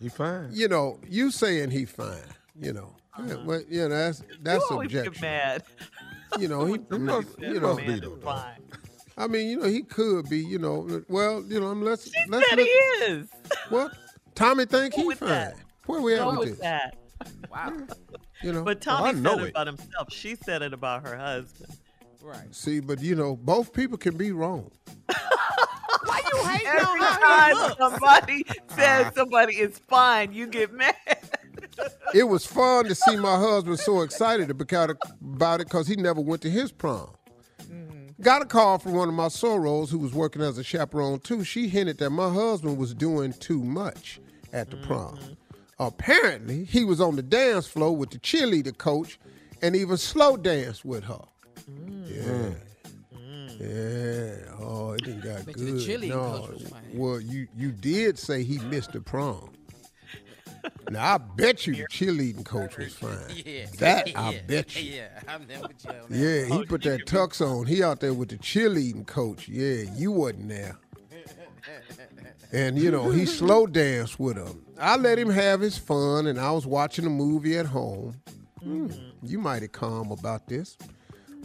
He 0.00 0.08
fine. 0.08 0.48
you 0.52 0.68
know, 0.68 0.98
you 1.08 1.30
saying 1.30 1.70
he 1.70 1.84
fine, 1.84 2.16
you 2.60 2.72
know. 2.72 2.94
Yeah, 3.18 3.34
uh-huh. 3.34 3.42
well, 3.46 3.62
you 3.68 3.80
know, 3.82 3.88
that's 3.88 4.22
that's 4.42 4.64
you 4.70 4.76
always 4.76 4.92
get 4.92 5.20
mad. 5.20 5.62
You 6.38 6.48
know, 6.48 6.64
he, 6.66 6.78
must- 6.98 7.38
you 7.40 7.54
you 7.54 7.60
know, 7.60 7.68
must 7.74 7.80
be 7.80 7.86
Man, 7.88 8.00
though, 8.00 8.16
fine. 8.22 8.60
I 9.18 9.26
mean, 9.26 9.48
you 9.48 9.56
know, 9.58 9.66
he 9.66 9.82
could 9.82 10.28
be, 10.28 10.38
you 10.44 10.58
know, 10.58 11.02
well, 11.08 11.42
you 11.48 11.58
know, 11.60 11.72
let's 11.72 12.10
She 12.12 12.20
let's 12.28 12.48
said 12.50 12.58
look, 12.58 12.66
he 12.66 12.72
is. 13.04 13.28
what 13.70 13.92
Tommy 14.34 14.66
think 14.66 14.92
he 14.94 15.14
fine. 15.14 15.28
that. 15.28 15.56
Where 15.86 16.00
we 16.00 16.14
at 16.14 16.18
Go 16.20 16.30
with 16.30 16.38
with 16.40 16.48
this? 16.50 16.58
that. 16.60 16.96
Wow. 17.50 17.72
You 18.42 18.52
know, 18.52 18.64
But 18.64 18.86
oh, 18.86 19.04
I 19.04 19.12
Tommy 19.12 19.20
know 19.20 19.30
said 19.36 19.40
it 19.40 19.44
it. 19.46 19.50
about 19.50 19.66
himself. 19.68 20.12
She 20.12 20.34
said 20.36 20.62
it 20.62 20.72
about 20.72 21.06
her 21.06 21.16
husband. 21.16 21.72
Right. 22.22 22.52
see, 22.54 22.80
but 22.80 23.00
you 23.00 23.14
know, 23.14 23.36
both 23.36 23.72
people 23.72 23.96
can 23.96 24.16
be 24.16 24.32
wrong. 24.32 24.70
Why 25.06 26.20
you 26.32 26.44
hating 26.48 26.66
Every 26.66 27.00
on 27.00 27.20
how 27.20 27.46
he 27.48 27.54
time 27.54 27.54
looks? 27.54 27.76
somebody 27.78 28.44
says 28.74 29.06
ah. 29.06 29.12
somebody 29.14 29.54
is 29.54 29.78
fine, 29.78 30.32
you 30.32 30.46
get 30.46 30.72
mad. 30.72 30.94
It 32.14 32.24
was 32.24 32.46
fun 32.46 32.86
to 32.86 32.94
see 32.94 33.16
my 33.16 33.36
husband 33.38 33.78
so 33.78 34.00
excited 34.02 34.50
about 34.50 34.90
it 35.60 35.66
because 35.66 35.86
he 35.86 35.96
never 35.96 36.20
went 36.20 36.40
to 36.42 36.50
his 36.50 36.70
prom. 36.72 37.10
Mm-hmm. 37.62 38.22
Got 38.22 38.42
a 38.42 38.46
call 38.46 38.78
from 38.78 38.92
one 38.92 39.08
of 39.08 39.14
my 39.14 39.26
sorors 39.26 39.90
who 39.90 39.98
was 39.98 40.12
working 40.14 40.40
as 40.40 40.56
a 40.56 40.62
chaperone 40.64 41.18
too. 41.20 41.44
She 41.44 41.68
hinted 41.68 41.98
that 41.98 42.10
my 42.10 42.32
husband 42.32 42.78
was 42.78 42.94
doing 42.94 43.32
too 43.34 43.62
much 43.62 44.20
at 44.52 44.70
the 44.70 44.76
prom. 44.78 45.16
Mm-hmm. 45.16 45.32
Apparently, 45.78 46.64
he 46.64 46.84
was 46.84 47.00
on 47.00 47.16
the 47.16 47.22
dance 47.22 47.66
floor 47.66 47.94
with 47.96 48.10
the 48.10 48.18
cheerleader 48.18 48.76
coach 48.76 49.18
and 49.62 49.76
even 49.76 49.96
slow 49.96 50.36
danced 50.36 50.84
with 50.84 51.04
her. 51.04 51.20
Mm. 51.70 52.08
Yeah. 52.08 52.50
Yeah. 53.58 54.54
Oh, 54.58 54.92
it 54.92 55.04
didn't 55.04 55.22
got 55.22 55.46
Bet 55.46 55.56
the 55.56 55.64
good. 55.64 55.74
cheerleading 55.80 56.08
no. 56.08 56.40
coach 56.46 56.50
was 56.50 56.68
fine. 56.68 56.82
Well, 56.94 57.20
you 57.20 57.48
you 57.56 57.72
did 57.72 58.18
say 58.18 58.42
he 58.42 58.58
missed 58.58 58.92
the 58.92 59.00
prom. 59.00 59.50
Now 60.90 61.14
I 61.14 61.18
bet 61.18 61.66
you 61.66 61.74
the 61.74 61.86
cheerleading 61.90 62.44
coach 62.44 62.76
was 62.76 62.94
fine. 62.96 63.18
Yeah. 63.44 63.66
That 63.78 64.08
yeah. 64.08 64.20
I 64.20 64.42
bet 64.46 64.76
you. 64.76 64.92
Yeah, 64.96 65.08
I'm 65.28 65.46
there 65.46 65.60
with 65.60 65.84
you 65.84 65.90
on. 65.90 65.96
Yeah, 66.10 66.54
Oh, 66.54 66.58
he 66.60 66.66
put 66.66 66.82
that 66.82 67.06
tux 67.06 67.40
on. 67.40 67.66
He 67.66 67.82
out 67.82 68.00
there 68.00 68.12
with 68.14 68.28
the 68.30 68.38
cheerleading 68.38 69.06
coach. 69.06 69.48
Yeah, 69.48 69.84
you 69.94 70.12
wasn't 70.12 70.48
there. 70.48 70.76
And 72.52 72.78
you 72.78 72.90
know, 72.90 73.10
he 73.10 73.26
slow 73.26 73.66
danced 73.66 74.20
with 74.20 74.36
her. 74.36 74.48
I 74.78 74.96
let 74.96 75.18
him 75.18 75.30
have 75.30 75.60
his 75.60 75.76
fun, 75.76 76.26
and 76.26 76.38
I 76.38 76.52
was 76.52 76.66
watching 76.66 77.06
a 77.06 77.10
movie 77.10 77.56
at 77.58 77.66
home. 77.66 78.20
Hmm, 78.62 78.88
you 79.22 79.38
mighty 79.38 79.68
calm 79.68 80.10
about 80.10 80.48
this. 80.48 80.76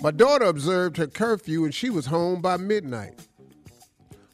My 0.02 0.12
daughter 0.12 0.46
observed 0.46 0.98
her 0.98 1.08
curfew, 1.08 1.66
and 1.66 1.74
she 1.74 1.90
was 1.90 2.06
home 2.06 2.42
by 2.42 2.58
midnight. 2.58 3.20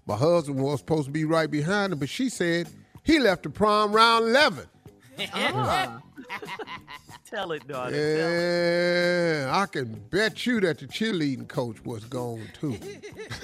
My 0.06 0.16
husband 0.16 0.60
was 0.60 0.80
supposed 0.80 1.06
to 1.06 1.12
be 1.12 1.26
right 1.26 1.50
behind 1.50 1.92
her, 1.94 1.98
but 1.98 2.10
she 2.10 2.30
said 2.30 2.70
he 3.04 3.20
left 3.20 3.44
the 3.44 3.50
prom 3.50 3.94
round 3.94 4.26
eleven. 4.26 4.68
Tell 7.30 7.52
it, 7.52 7.68
daughter. 7.68 7.92
Tell 7.92 8.30
it. 8.30 9.46
Yeah, 9.46 9.52
I 9.54 9.66
can 9.66 9.94
bet 10.10 10.46
you 10.46 10.62
that 10.62 10.80
the 10.80 10.88
cheerleading 10.88 11.48
coach 11.48 11.84
was 11.84 12.06
gone 12.06 12.48
too. 12.60 12.78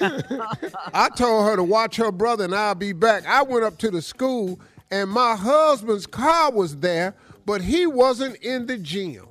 I 0.00 1.10
told 1.14 1.46
her 1.46 1.56
to 1.56 1.62
watch 1.62 1.96
her 1.96 2.10
brother 2.10 2.44
and 2.44 2.54
I'll 2.54 2.74
be 2.74 2.92
back. 2.92 3.26
I 3.26 3.42
went 3.42 3.64
up 3.64 3.76
to 3.78 3.90
the 3.90 4.00
school 4.00 4.58
and 4.90 5.10
my 5.10 5.36
husband's 5.36 6.06
car 6.06 6.50
was 6.50 6.76
there, 6.78 7.14
but 7.44 7.60
he 7.60 7.86
wasn't 7.86 8.36
in 8.36 8.66
the 8.66 8.78
gym. 8.78 9.26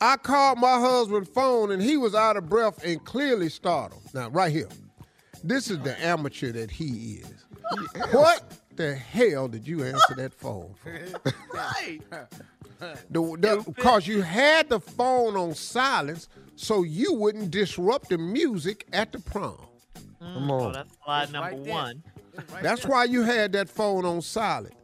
I 0.00 0.16
called 0.16 0.58
my 0.58 0.78
husband's 0.78 1.28
phone 1.28 1.72
and 1.72 1.82
he 1.82 1.96
was 1.96 2.14
out 2.14 2.36
of 2.36 2.48
breath 2.48 2.84
and 2.84 3.04
clearly 3.04 3.48
startled. 3.48 4.02
Now, 4.14 4.28
right 4.30 4.52
here, 4.52 4.68
this 5.42 5.70
is 5.70 5.78
the 5.80 6.00
amateur 6.04 6.52
that 6.52 6.70
he 6.70 7.22
is. 7.22 7.44
What 8.12 8.58
the 8.74 8.94
hell 8.94 9.46
did 9.46 9.66
you 9.66 9.84
answer 9.84 10.14
that 10.16 10.34
phone 10.34 10.74
for? 10.82 10.98
Right. 11.52 12.00
Because 13.12 14.06
you 14.06 14.22
had 14.22 14.68
the 14.68 14.80
phone 14.80 15.36
on 15.36 15.54
silence 15.54 16.28
so 16.56 16.82
you 16.82 17.14
wouldn't 17.14 17.50
disrupt 17.50 18.08
the 18.10 18.18
music 18.18 18.86
at 18.92 19.12
the 19.12 19.18
prom. 19.18 19.56
Mm. 20.22 20.34
Come 20.34 20.50
Oh, 20.50 20.60
on. 20.60 20.72
that's 20.72 20.96
slide 21.04 21.22
It's 21.24 21.32
number 21.32 21.50
right 21.56 21.58
one. 21.66 22.02
Right 22.52 22.62
That's 22.62 22.82
there. 22.82 22.90
why 22.90 23.04
you 23.04 23.22
had 23.22 23.52
that 23.52 23.68
phone 23.68 24.04
on 24.04 24.22
silent. 24.22 24.74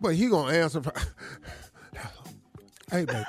But 0.00 0.14
he 0.14 0.28
gonna 0.28 0.52
answer. 0.52 0.82
For, 0.82 0.92
hey, 2.90 3.04
babe. 3.04 3.24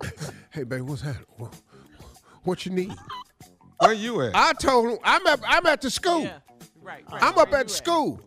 hey, 0.50 0.62
babe, 0.64 0.82
what's 0.82 1.02
happening? 1.02 1.26
What, 1.36 1.54
what 2.44 2.66
you 2.66 2.72
need? 2.72 2.94
Where 3.78 3.92
you 3.92 4.22
at? 4.22 4.32
I 4.34 4.52
told 4.54 4.90
him 4.90 4.98
I'm 5.04 5.26
at 5.26 5.40
I'm 5.46 5.66
at 5.66 5.80
the 5.80 5.90
school. 5.90 6.22
Yeah. 6.22 6.38
Right, 6.80 7.04
right. 7.10 7.22
I'm 7.22 7.38
up 7.38 7.52
at 7.52 7.70
school. 7.70 8.20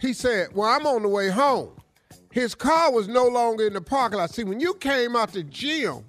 He 0.00 0.12
said, 0.12 0.48
Well, 0.54 0.68
I'm 0.68 0.86
on 0.86 1.02
the 1.02 1.08
way 1.08 1.28
home. 1.28 1.70
His 2.30 2.54
car 2.54 2.92
was 2.92 3.08
no 3.08 3.26
longer 3.26 3.66
in 3.66 3.72
the 3.72 3.80
parking 3.80 4.18
lot. 4.18 4.30
See, 4.30 4.44
when 4.44 4.60
you 4.60 4.74
came 4.74 5.16
out 5.16 5.32
the 5.32 5.42
gym, 5.42 6.04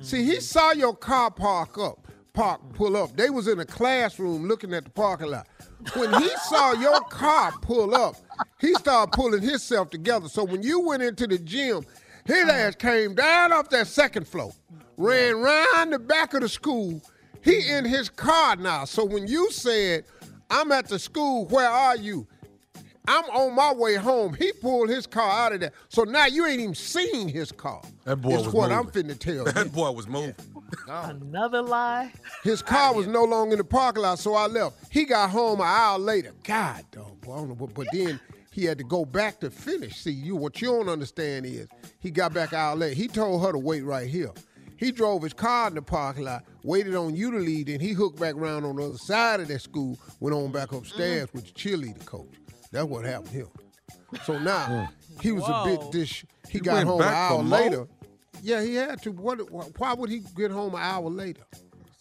see, 0.00 0.24
he 0.24 0.40
saw 0.40 0.72
your 0.72 0.96
car 0.96 1.30
park 1.30 1.78
up, 1.78 2.08
park, 2.32 2.60
pull 2.72 2.96
up. 2.96 3.16
They 3.16 3.30
was 3.30 3.46
in 3.46 3.60
a 3.60 3.64
classroom 3.64 4.48
looking 4.48 4.72
at 4.72 4.84
the 4.84 4.90
parking 4.90 5.30
lot. 5.30 5.46
When 5.94 6.12
he 6.22 6.28
saw 6.44 6.72
your 6.72 7.00
car 7.02 7.52
pull 7.60 7.94
up, 7.94 8.16
he 8.58 8.74
started 8.74 9.12
pulling 9.12 9.42
himself 9.42 9.90
together. 9.90 10.28
So 10.28 10.44
when 10.44 10.62
you 10.62 10.80
went 10.80 11.02
into 11.02 11.26
the 11.26 11.38
gym, 11.38 11.84
his 12.24 12.44
mm. 12.44 12.50
ass 12.50 12.74
came 12.76 13.14
down 13.14 13.52
off 13.52 13.68
that 13.70 13.86
second 13.86 14.26
floor, 14.26 14.52
ran 14.96 15.36
round 15.40 15.92
the 15.92 15.98
back 15.98 16.34
of 16.34 16.40
the 16.40 16.48
school. 16.48 17.02
He 17.42 17.68
in 17.70 17.84
his 17.84 18.08
car 18.08 18.56
now. 18.56 18.84
So 18.84 19.04
when 19.04 19.26
you 19.26 19.50
said, 19.50 20.04
I'm 20.50 20.72
at 20.72 20.88
the 20.88 20.98
school, 20.98 21.46
where 21.46 21.68
are 21.68 21.96
you? 21.96 22.26
I'm 23.08 23.24
on 23.24 23.54
my 23.54 23.72
way 23.72 23.94
home. 23.94 24.34
He 24.34 24.52
pulled 24.52 24.88
his 24.88 25.06
car 25.06 25.30
out 25.30 25.52
of 25.52 25.60
there. 25.60 25.72
So 25.88 26.04
now 26.04 26.26
you 26.26 26.46
ain't 26.46 26.60
even 26.60 26.74
seen 26.74 27.28
his 27.28 27.50
car. 27.50 27.82
That 28.04 28.16
boy 28.16 28.34
It's 28.34 28.46
was 28.46 28.54
what 28.54 28.70
I'm 28.70 28.86
moving. 28.86 29.04
finna 29.04 29.18
tell 29.18 29.34
you. 29.34 29.44
That 29.44 29.72
boy 29.72 29.90
was 29.90 30.06
moving. 30.06 30.34
Another 30.88 31.62
lie. 31.62 32.12
His 32.44 32.62
car 32.62 32.94
was 32.94 33.06
no 33.06 33.24
longer 33.24 33.54
in 33.54 33.58
the 33.58 33.64
parking 33.64 34.02
lot, 34.02 34.18
so 34.18 34.34
I 34.34 34.46
left. 34.46 34.76
He 34.90 35.04
got 35.04 35.30
home 35.30 35.60
an 35.60 35.66
hour 35.66 35.98
later. 35.98 36.32
God, 36.44 36.84
dog, 36.90 37.20
boy, 37.20 37.34
I 37.34 37.36
don't 37.38 37.48
know, 37.48 37.54
but, 37.54 37.74
but 37.74 37.88
then 37.92 38.20
he 38.52 38.64
had 38.64 38.78
to 38.78 38.84
go 38.84 39.04
back 39.04 39.40
to 39.40 39.50
finish. 39.50 39.96
See, 39.96 40.10
you 40.10 40.36
what 40.36 40.60
you 40.60 40.68
don't 40.68 40.88
understand 40.88 41.46
is 41.46 41.68
he 42.00 42.10
got 42.10 42.34
back 42.34 42.52
an 42.52 42.58
hour 42.58 42.76
later. 42.76 42.94
He 42.94 43.08
told 43.08 43.42
her 43.44 43.52
to 43.52 43.58
wait 43.58 43.82
right 43.82 44.08
here. 44.08 44.32
He 44.76 44.90
drove 44.92 45.22
his 45.22 45.34
car 45.34 45.68
in 45.68 45.74
the 45.74 45.82
parking 45.82 46.24
lot, 46.24 46.42
waited 46.62 46.94
on 46.94 47.14
you 47.14 47.30
to 47.32 47.36
leave, 47.36 47.68
and 47.68 47.82
he 47.82 47.90
hooked 47.92 48.18
back 48.18 48.34
around 48.34 48.64
on 48.64 48.76
the 48.76 48.84
other 48.84 48.96
side 48.96 49.40
of 49.40 49.48
that 49.48 49.60
school, 49.60 49.98
went 50.20 50.34
on 50.34 50.50
back 50.52 50.72
upstairs 50.72 51.28
mm-hmm. 51.28 51.36
with 51.36 51.46
the 51.46 51.52
cheerleader 51.52 52.04
coach. 52.06 52.32
That's 52.72 52.86
what 52.86 53.04
happened 53.04 53.30
here. 53.30 53.48
So 54.24 54.38
now 54.38 54.64
hmm. 54.66 55.20
he 55.20 55.32
was 55.32 55.44
a 55.46 55.64
bit 55.64 55.92
dish. 55.92 56.24
He, 56.48 56.58
He 56.58 56.60
got 56.60 56.84
home 56.84 57.00
an 57.00 57.08
hour 57.08 57.42
more? 57.42 57.58
later. 57.58 57.86
Yeah, 58.42 58.62
he 58.62 58.74
had 58.74 59.02
to. 59.02 59.12
What? 59.12 59.38
Why 59.78 59.94
would 59.94 60.10
he 60.10 60.22
get 60.36 60.50
home 60.50 60.74
an 60.74 60.80
hour 60.80 61.08
later? 61.10 61.42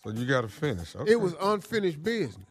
So 0.04 0.12
you 0.12 0.26
got 0.26 0.42
to 0.42 0.48
finish. 0.48 0.96
Okay. 0.96 1.12
It 1.12 1.20
was 1.20 1.36
unfinished 1.42 2.02
business. 2.02 2.46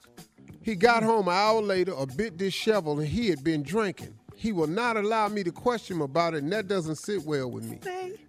He 0.62 0.74
got 0.74 1.02
home 1.02 1.28
an 1.28 1.34
hour 1.34 1.62
later, 1.62 1.94
a 1.96 2.06
bit 2.06 2.36
disheveled, 2.36 2.98
and 2.98 3.08
he 3.08 3.28
had 3.28 3.42
been 3.42 3.62
drinking. 3.62 4.14
He 4.36 4.52
will 4.52 4.66
not 4.66 4.96
allow 4.96 5.26
me 5.28 5.42
to 5.44 5.50
question 5.50 5.96
him 5.96 6.02
about 6.02 6.34
it, 6.34 6.42
and 6.42 6.52
that 6.52 6.68
doesn't 6.68 6.96
sit 6.96 7.24
well 7.24 7.50
with 7.50 7.64
me. 7.64 7.80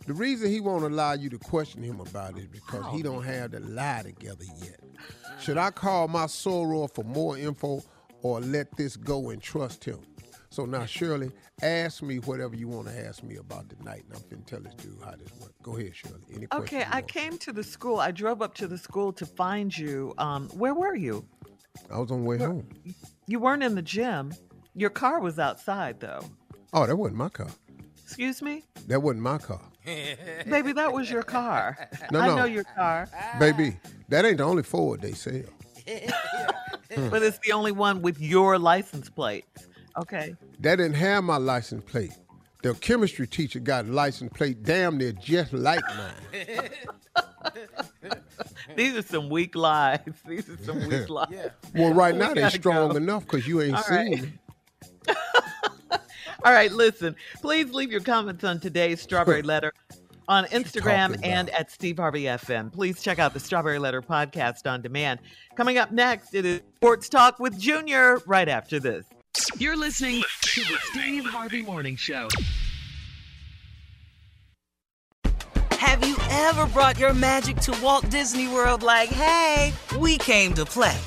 The 0.07 0.13
reason 0.13 0.49
he 0.49 0.59
won't 0.59 0.83
allow 0.83 1.13
you 1.13 1.29
to 1.29 1.37
question 1.37 1.83
him 1.83 1.99
about 1.99 2.37
it 2.37 2.43
is 2.43 2.47
because 2.47 2.85
he 2.95 3.03
don't 3.03 3.23
have 3.23 3.51
the 3.51 3.59
lie 3.59 4.01
together 4.03 4.45
yet. 4.63 4.79
Should 5.39 5.57
I 5.57 5.69
call 5.69 6.07
my 6.07 6.25
soror 6.25 6.91
for 6.91 7.03
more 7.03 7.37
info 7.37 7.83
or 8.21 8.39
let 8.41 8.75
this 8.77 8.95
go 8.95 9.29
and 9.29 9.41
trust 9.41 9.83
him? 9.83 9.99
So 10.51 10.65
now, 10.65 10.85
Shirley, 10.85 11.31
ask 11.61 12.01
me 12.01 12.17
whatever 12.17 12.55
you 12.55 12.67
want 12.67 12.87
to 12.87 13.05
ask 13.07 13.21
me 13.21 13.35
about 13.35 13.69
tonight, 13.69 14.03
and 14.09 14.17
I'm 14.17 14.29
going 14.29 14.43
to 14.43 14.49
tell 14.49 14.59
this 14.61 14.73
dude 14.73 14.97
how 15.05 15.11
this 15.11 15.31
works. 15.39 15.53
Go 15.61 15.77
ahead, 15.77 15.95
Shirley. 15.95 16.15
Any 16.33 16.47
questions 16.47 16.81
Okay, 16.81 16.83
I 16.89 16.95
want? 16.95 17.07
came 17.07 17.37
to 17.37 17.53
the 17.53 17.63
school. 17.63 17.99
I 17.99 18.09
drove 18.09 18.41
up 18.41 18.55
to 18.55 18.67
the 18.67 18.77
school 18.77 19.13
to 19.13 19.25
find 19.27 19.75
you. 19.77 20.13
Um, 20.17 20.49
where 20.49 20.73
were 20.73 20.95
you? 20.95 21.23
I 21.91 21.99
was 21.99 22.09
on 22.09 22.23
the 22.23 22.27
way 22.27 22.37
home. 22.39 22.67
You 23.27 23.39
weren't 23.39 23.61
in 23.61 23.75
the 23.75 23.83
gym. 23.83 24.33
Your 24.73 24.89
car 24.89 25.19
was 25.19 25.37
outside, 25.37 25.99
though. 25.99 26.21
Oh, 26.73 26.87
that 26.87 26.95
wasn't 26.95 27.17
my 27.17 27.29
car. 27.29 27.47
Excuse 28.03 28.41
me, 28.41 28.63
That 28.87 29.03
wasn't 29.03 29.21
my 29.21 29.37
car. 29.37 29.61
baby. 29.85 30.71
That 30.71 30.91
was 30.91 31.11
your 31.11 31.21
car. 31.21 31.89
No, 32.11 32.19
I 32.21 32.27
no. 32.27 32.35
know 32.37 32.45
your 32.45 32.63
car, 32.63 33.07
Baby, 33.39 33.77
that 34.09 34.25
ain't 34.25 34.37
the 34.39 34.43
only 34.45 34.63
Ford 34.63 34.99
they 35.01 35.11
sell. 35.13 35.43
Hmm. 36.93 37.09
but 37.09 37.21
it's 37.23 37.37
the 37.39 37.51
only 37.51 37.71
one 37.71 38.01
with 38.01 38.19
your 38.19 38.57
license 38.57 39.09
plate. 39.09 39.45
Okay. 39.97 40.35
That 40.59 40.77
didn't 40.77 40.95
have 40.95 41.23
my 41.23 41.37
license 41.37 41.83
plate. 41.83 42.13
The 42.63 42.73
chemistry 42.75 43.27
teacher 43.27 43.59
got 43.59 43.85
a 43.85 43.91
license 43.91 44.31
plate 44.33 44.63
damn 44.63 44.97
near 44.97 45.11
just 45.13 45.53
like 45.53 45.81
mine. 45.95 46.69
These 48.75 48.95
are 48.97 49.01
some 49.01 49.29
weak 49.29 49.55
lies. 49.55 49.99
These 50.27 50.49
are 50.49 50.57
some 50.57 50.87
weak 50.87 51.09
lies. 51.09 51.27
Yeah. 51.31 51.49
Well, 51.75 51.93
right 51.93 52.13
We 52.13 52.19
now 52.19 52.33
they 52.33 52.41
gotta 52.41 52.57
strong 52.57 52.91
go. 52.91 52.97
enough 52.97 53.23
because 53.23 53.47
you 53.47 53.61
ain't 53.61 53.75
All 53.75 53.83
seen 53.83 53.95
right. 53.95 54.21
me. 55.07 55.15
All 56.45 56.53
right, 56.53 56.71
listen. 56.71 57.15
Please 57.41 57.71
leave 57.73 57.91
your 57.91 58.01
comments 58.01 58.43
on 58.43 58.59
today's 58.59 59.01
Strawberry 59.01 59.41
Letter 59.41 59.73
on 60.29 60.45
Instagram 60.45 61.19
and 61.23 61.49
at 61.49 61.71
Steve 61.71 61.97
Harvey 61.97 62.23
FM. 62.23 62.71
Please 62.71 63.01
check 63.01 63.19
out 63.19 63.33
the 63.33 63.39
Strawberry 63.39 63.79
Letter 63.79 64.01
podcast 64.01 64.71
on 64.71 64.81
demand. 64.81 65.19
Coming 65.55 65.77
up 65.79 65.91
next, 65.91 66.35
it 66.35 66.45
is 66.45 66.61
Sports 66.75 67.09
Talk 67.09 67.39
with 67.39 67.59
Junior 67.59 68.19
right 68.25 68.47
after 68.47 68.79
this. 68.79 69.05
You're 69.57 69.75
listening 69.75 70.23
to 70.41 70.61
the 70.61 70.77
Steve 70.91 71.25
Harvey 71.25 71.63
Morning 71.63 71.95
Show. 71.95 72.29
Have 75.71 76.05
you 76.07 76.15
ever 76.29 76.67
brought 76.67 76.99
your 76.99 77.13
magic 77.13 77.57
to 77.61 77.75
Walt 77.81 78.07
Disney 78.09 78.47
World 78.47 78.83
like, 78.83 79.09
hey, 79.09 79.73
we 79.97 80.17
came 80.17 80.53
to 80.53 80.65
play? 80.65 80.97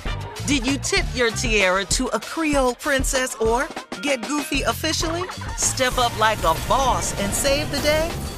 Did 0.47 0.67
you 0.67 0.77
tip 0.79 1.07
your 1.15 1.31
tiara 1.31 1.85
to 1.85 2.09
a 2.09 2.19
Creole 2.19 2.75
princess 2.75 3.37
or 3.37 3.69
get 4.03 4.27
goofy 4.27 4.63
officially? 4.63 5.23
Step 5.57 5.99
up 5.99 6.19
like 6.19 6.39
a 6.41 6.57
boss 6.69 7.19
and 7.21 7.33
save 7.33 7.71
the 7.71 7.79
day? 7.81 8.11